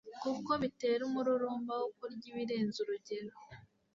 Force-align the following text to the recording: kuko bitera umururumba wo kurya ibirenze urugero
kuko 0.21 0.51
bitera 0.61 1.01
umururumba 1.09 1.73
wo 1.81 1.87
kurya 1.97 2.25
ibirenze 2.31 2.77
urugero 2.83 3.33